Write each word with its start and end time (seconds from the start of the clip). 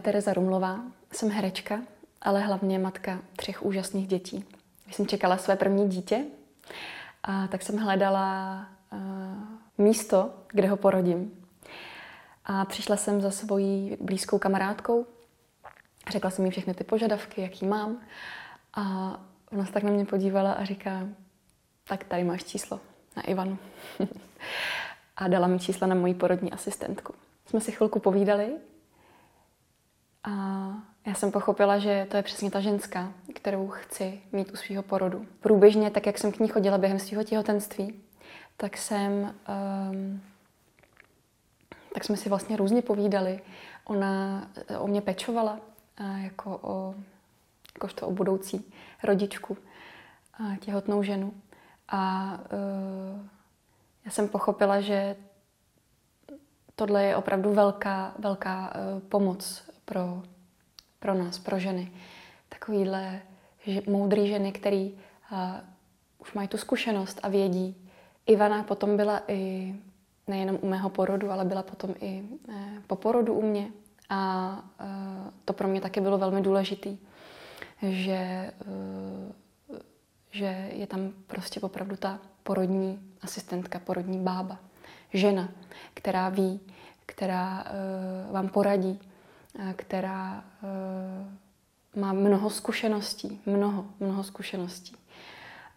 Tereza 0.00 0.32
Rumlová, 0.32 0.80
jsem 1.12 1.30
herečka, 1.30 1.80
ale 2.22 2.40
hlavně 2.40 2.78
matka 2.78 3.18
třech 3.36 3.62
úžasných 3.62 4.06
dětí. 4.06 4.44
Když 4.84 4.96
jsem 4.96 5.06
čekala 5.06 5.36
své 5.36 5.56
první 5.56 5.88
dítě, 5.88 6.24
a 7.22 7.46
tak 7.46 7.62
jsem 7.62 7.76
hledala 7.76 8.66
uh, 8.92 8.98
místo, 9.78 10.30
kde 10.52 10.68
ho 10.68 10.76
porodím. 10.76 11.44
A 12.44 12.64
přišla 12.64 12.96
jsem 12.96 13.20
za 13.20 13.30
svojí 13.30 13.96
blízkou 14.00 14.38
kamarádkou, 14.38 15.06
řekla 16.10 16.30
jsem 16.30 16.44
jí 16.44 16.50
všechny 16.50 16.74
ty 16.74 16.84
požadavky, 16.84 17.40
jaký 17.40 17.66
mám. 17.66 18.00
A 18.74 18.82
ona 19.52 19.66
se 19.66 19.72
tak 19.72 19.82
na 19.82 19.90
mě 19.90 20.04
podívala 20.04 20.52
a 20.52 20.64
říká, 20.64 21.08
tak 21.88 22.04
tady 22.04 22.24
máš 22.24 22.44
číslo 22.44 22.80
na 23.16 23.22
Ivanu. 23.22 23.58
a 25.16 25.28
dala 25.28 25.46
mi 25.46 25.58
čísla 25.58 25.86
na 25.86 25.94
moji 25.94 26.14
porodní 26.14 26.52
asistentku. 26.52 27.14
Jsme 27.46 27.60
si 27.60 27.72
chvilku 27.72 27.98
povídali 27.98 28.52
a 30.26 30.68
já 31.06 31.14
jsem 31.14 31.32
pochopila, 31.32 31.78
že 31.78 32.06
to 32.10 32.16
je 32.16 32.22
přesně 32.22 32.50
ta 32.50 32.60
ženská, 32.60 33.12
kterou 33.34 33.68
chci 33.68 34.20
mít 34.32 34.52
u 34.52 34.56
svého 34.56 34.82
porodu. 34.82 35.26
Průběžně, 35.40 35.90
tak 35.90 36.06
jak 36.06 36.18
jsem 36.18 36.32
k 36.32 36.38
ní 36.38 36.48
chodila 36.48 36.78
během 36.78 36.98
svého 36.98 37.24
těhotenství, 37.24 38.00
tak 38.56 38.76
jsem, 38.76 39.34
um, 39.92 40.22
tak 41.94 42.04
jsme 42.04 42.16
si 42.16 42.28
vlastně 42.28 42.56
různě 42.56 42.82
povídali. 42.82 43.40
Ona 43.84 44.48
o 44.78 44.86
mě 44.86 45.00
pečovala 45.00 45.58
jako 46.22 46.58
o, 46.62 46.94
jakožto 47.74 48.06
o 48.06 48.12
budoucí 48.12 48.72
rodičku, 49.02 49.56
těhotnou 50.60 51.02
ženu. 51.02 51.34
A 51.88 52.32
uh, 52.34 53.26
já 54.04 54.10
jsem 54.10 54.28
pochopila, 54.28 54.80
že 54.80 55.16
tohle 56.74 57.04
je 57.04 57.16
opravdu 57.16 57.54
velká, 57.54 58.14
velká 58.18 58.72
uh, 58.74 59.00
pomoc 59.00 59.66
pro, 59.86 60.22
pro 60.98 61.14
nás, 61.14 61.38
pro 61.38 61.58
ženy. 61.58 61.92
Takovýhle 62.48 63.22
že, 63.66 63.82
moudrý 63.86 64.28
ženy, 64.28 64.52
který 64.52 64.92
uh, 65.32 65.38
už 66.18 66.32
mají 66.32 66.48
tu 66.48 66.58
zkušenost 66.58 67.20
a 67.22 67.28
vědí. 67.28 67.90
Ivana 68.26 68.62
potom 68.62 68.96
byla 68.96 69.22
i 69.28 69.74
nejenom 70.26 70.58
u 70.60 70.68
mého 70.68 70.90
porodu, 70.90 71.30
ale 71.30 71.44
byla 71.44 71.62
potom 71.62 71.94
i 72.00 72.22
uh, 72.22 72.54
po 72.86 72.96
porodu 72.96 73.34
u 73.34 73.42
mě. 73.42 73.70
A 74.08 74.52
uh, 74.80 75.30
to 75.44 75.52
pro 75.52 75.68
mě 75.68 75.80
taky 75.80 76.00
bylo 76.00 76.18
velmi 76.18 76.42
důležitý, 76.42 76.98
že, 77.82 78.52
uh, 78.66 79.78
že 80.30 80.70
je 80.72 80.86
tam 80.86 81.12
prostě 81.26 81.60
opravdu 81.60 81.96
ta 81.96 82.18
porodní 82.42 83.00
asistentka, 83.22 83.78
porodní 83.78 84.18
bába, 84.18 84.58
žena, 85.12 85.48
která 85.94 86.28
ví, 86.28 86.60
která 87.06 87.64
uh, 87.64 88.32
vám 88.32 88.48
poradí, 88.48 89.00
která 89.76 90.44
uh, 90.62 92.00
má 92.02 92.12
mnoho 92.12 92.50
zkušeností, 92.50 93.40
mnoho, 93.46 93.86
mnoho 94.00 94.24
zkušeností. 94.24 94.96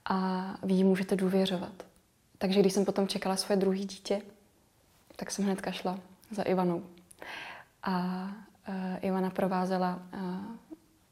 A 0.06 0.46
vy 0.64 0.84
můžete 0.84 1.16
důvěřovat. 1.16 1.86
Takže 2.38 2.60
když 2.60 2.74
jsem 2.74 2.86
potom 2.86 3.08
čekala 3.08 3.36
svoje 3.36 3.58
druhé 3.58 3.80
dítě, 3.80 4.22
tak 5.16 5.32
jsem 5.32 5.46
hned 5.46 5.62
kašla 5.62 6.00
za 6.32 6.44
Ivanou. 6.44 6.84
A 7.84 8.24
uh, 8.68 8.76
Ivana 9.02 9.30
provázela 9.30 10.00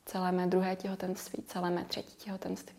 celé 0.06 0.32
mé 0.32 0.48
druhé 0.48 0.76
těhotenství, 0.76 1.44
celé 1.44 1.70
mé 1.70 1.86
třetí 1.86 2.16
těhotenství. 2.16 2.78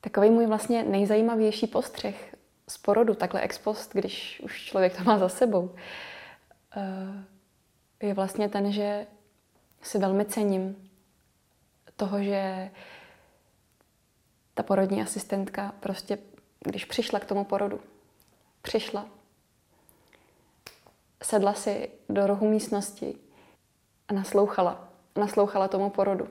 Takový 0.00 0.30
můj 0.30 0.46
vlastně 0.46 0.82
nejzajímavější 0.82 1.66
postřeh 1.66 2.34
z 2.68 2.78
porodu, 2.78 3.14
takhle 3.14 3.40
ex 3.40 3.58
post, 3.58 3.92
když 3.92 4.40
už 4.44 4.64
člověk 4.64 4.96
to 4.96 5.04
má 5.04 5.18
za 5.18 5.28
sebou, 5.28 5.74
eh, 6.76 7.24
je 8.06 8.14
vlastně 8.14 8.48
ten, 8.48 8.72
že 8.72 9.06
si 9.82 9.98
velmi 9.98 10.24
cením 10.24 10.90
toho, 11.96 12.22
že 12.22 12.70
ta 14.54 14.62
porodní 14.62 15.02
asistentka 15.02 15.74
prostě, 15.80 16.18
když 16.60 16.84
přišla 16.84 17.20
k 17.20 17.24
tomu 17.24 17.44
porodu, 17.44 17.80
přišla, 18.62 19.06
sedla 21.22 21.54
si 21.54 21.90
do 22.08 22.26
rohu 22.26 22.50
místnosti 22.50 23.18
a 24.08 24.12
naslouchala. 24.12 24.88
Naslouchala 25.16 25.68
tomu 25.68 25.90
porodu. 25.90 26.28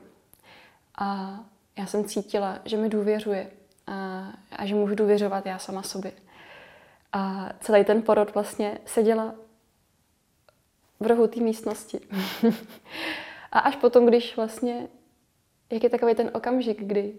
A 0.98 1.38
já 1.78 1.86
jsem 1.86 2.04
cítila, 2.04 2.58
že 2.64 2.76
mi 2.76 2.88
důvěřuje, 2.88 3.50
a, 3.86 4.26
a 4.52 4.66
že 4.66 4.74
můžu 4.74 4.94
důvěřovat 4.94 5.46
já 5.46 5.58
sama 5.58 5.82
sobě. 5.82 6.12
A 7.12 7.48
celý 7.60 7.84
ten 7.84 8.02
porod 8.02 8.34
vlastně 8.34 8.78
seděla 8.86 9.34
v 11.02 11.06
rohu 11.06 11.26
té 11.26 11.40
místnosti. 11.40 12.00
a 13.52 13.58
až 13.58 13.76
potom, 13.76 14.06
když 14.06 14.36
vlastně, 14.36 14.88
jak 15.70 15.82
je 15.82 15.90
takový 15.90 16.14
ten 16.14 16.30
okamžik, 16.34 16.82
kdy 16.82 17.14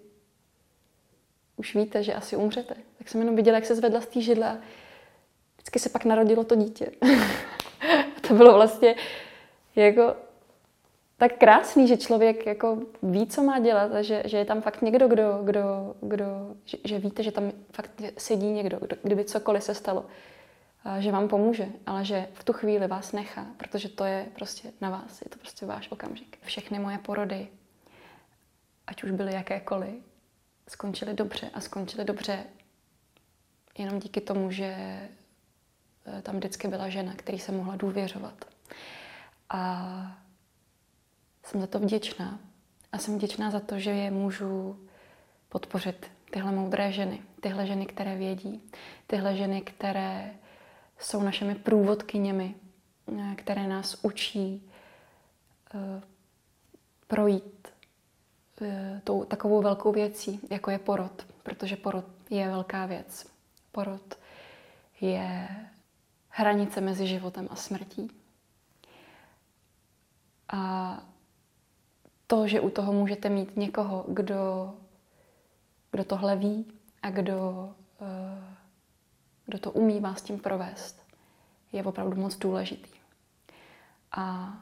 už 1.58 1.76
víte, 1.76 2.04
že 2.04 2.14
asi 2.14 2.36
umřete, 2.36 2.76
tak 2.98 3.10
jsem 3.10 3.22
jenom 3.22 3.36
viděla, 3.36 3.58
jak 3.58 3.66
se 3.66 3.76
zvedla 3.76 4.02
z 4.02 4.08
té 4.08 4.22
židle 4.22 4.50
a 4.50 4.58
vždycky 5.56 5.80
se 5.80 5.90
pak 5.90 6.06
narodilo 6.06 6.44
to 6.44 6.56
dítě. 6.56 6.92
to 8.28 8.34
bylo 8.34 8.54
vlastně 8.54 8.96
jako 9.76 10.16
tak 11.18 11.38
krásný, 11.38 11.88
že 11.88 11.98
člověk 11.98 12.46
jako 12.46 12.78
ví, 13.04 13.28
co 13.28 13.44
má 13.44 13.60
dělat 13.60 13.92
a 13.92 14.02
že, 14.02 14.24
že 14.26 14.38
je 14.38 14.46
tam 14.46 14.62
fakt 14.62 14.82
někdo, 14.82 15.08
kdo, 15.08 15.40
kdo, 15.44 15.96
kdo 16.02 16.26
že, 16.66 16.78
že 16.84 17.00
víte, 17.00 17.24
že 17.24 17.32
tam 17.32 17.52
fakt 17.72 17.92
sedí 18.18 18.52
někdo, 18.52 18.78
kdo, 18.80 18.96
kdyby 19.04 19.26
cokoliv 19.26 19.64
se 19.64 19.74
stalo, 19.74 20.02
a 20.02 20.06
že 21.00 21.12
vám 21.12 21.28
pomůže, 21.28 21.68
ale 21.86 22.06
že 22.06 22.28
v 22.34 22.44
tu 22.44 22.54
chvíli 22.54 22.88
vás 22.88 23.12
nechá, 23.12 23.46
protože 23.58 23.90
to 23.90 24.06
je 24.06 24.28
prostě 24.36 24.72
na 24.82 24.90
vás, 24.90 25.22
je 25.22 25.30
to 25.30 25.38
prostě 25.38 25.66
váš 25.66 25.92
okamžik. 25.92 26.38
Všechny 26.42 26.80
moje 26.80 26.98
porody, 26.98 27.48
ať 28.88 29.04
už 29.04 29.12
byly 29.12 29.34
jakékoliv, 29.34 29.94
skončily 30.68 31.14
dobře 31.14 31.50
a 31.54 31.62
skončily 31.62 32.06
dobře 32.06 32.44
jenom 33.78 34.00
díky 34.00 34.22
tomu, 34.22 34.52
že 34.52 34.66
eh, 34.66 36.22
tam 36.22 36.36
vždycky 36.36 36.68
byla 36.68 36.90
žena, 36.90 37.14
který 37.16 37.40
se 37.40 37.52
mohla 37.52 37.76
důvěřovat. 37.76 38.46
A 39.50 40.18
jsem 41.44 41.62
za 41.62 41.68
to 41.68 41.80
vděčná. 41.80 42.40
A 42.92 42.98
jsem 42.98 43.16
vděčná 43.16 43.52
za 43.52 43.60
to, 43.60 43.80
že 43.80 43.92
je 43.92 44.12
můžu 44.12 44.80
podpořit 45.50 46.12
tyhle 46.32 46.52
moudré 46.52 46.92
ženy. 46.92 47.22
Tyhle 47.42 47.68
ženy, 47.68 47.86
které 47.86 48.16
vědí. 48.16 48.72
Tyhle 49.08 49.36
ženy, 49.36 49.62
které 49.62 50.34
jsou 51.04 51.24
našimi 51.24 51.56
průvodkyněmi, 51.56 52.56
eh, 53.18 53.36
které 53.36 53.68
nás 53.68 53.98
učí 54.02 54.70
uh, 55.74 55.82
projít 57.08 57.68
uh, 58.62 58.68
tou 59.04 59.24
takovou 59.24 59.62
velkou 59.62 59.92
věcí, 59.92 60.40
jako 60.50 60.72
je 60.72 60.80
porod. 60.80 61.26
Protože 61.44 61.76
porod 61.76 62.06
je 62.30 62.48
velká 62.48 62.86
věc. 62.86 63.28
Porod 63.72 64.18
je 65.02 65.48
hranice 66.30 66.82
mezi 66.82 67.08
životem 67.08 67.48
a 67.52 67.56
smrtí. 67.56 68.12
A 70.50 71.04
to, 72.28 72.48
že 72.48 72.62
u 72.62 72.70
toho 72.70 72.94
můžete 72.94 73.30
mít 73.30 73.58
někoho, 73.58 74.06
kdo, 74.08 74.74
kdo 75.92 76.04
tohle 76.04 76.36
ví 76.36 76.66
a 77.02 77.10
kdo, 77.10 77.70
eh, 78.02 78.56
kdo 79.46 79.60
to 79.60 79.72
umí 79.72 80.00
vás 80.00 80.22
tím 80.22 80.40
provést, 80.40 81.04
je 81.72 81.84
opravdu 81.84 82.22
moc 82.22 82.38
důležitý. 82.38 82.90
A 84.12 84.54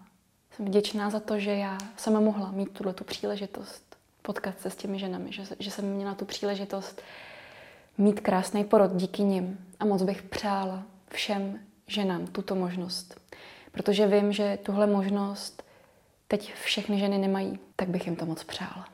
jsem 0.52 0.66
vděčná 0.66 1.10
za 1.10 1.20
to, 1.20 1.40
že 1.40 1.52
já 1.52 1.78
sama 1.98 2.20
mohla 2.20 2.52
mít 2.52 2.72
tuhle 2.72 2.94
tu 2.94 3.04
příležitost 3.04 3.96
potkat 4.22 4.60
se 4.60 4.70
s 4.70 4.76
těmi 4.76 5.00
ženami, 5.00 5.32
že, 5.32 5.44
že 5.60 5.72
jsem 5.72 5.86
měla 5.86 6.16
tu 6.16 6.26
příležitost 6.26 7.02
mít 7.98 8.20
krásný 8.20 8.64
porod 8.64 8.92
díky 8.96 9.24
nim. 9.24 9.58
A 9.80 9.86
moc 9.86 10.04
bych 10.04 10.24
přála 10.24 10.84
všem 11.10 11.60
ženám 11.88 12.28
tuto 12.28 12.56
možnost. 12.56 13.22
Protože 13.72 14.08
vím, 14.08 14.34
že 14.34 14.60
tuhle 14.64 14.88
možnost 14.88 15.64
teď 16.28 16.54
všechny 16.54 17.00
ženy 17.00 17.18
nemají, 17.18 17.60
tak 17.76 17.90
bych 17.90 18.06
jim 18.06 18.16
to 18.16 18.26
moc 18.26 18.44
přála. 18.44 18.88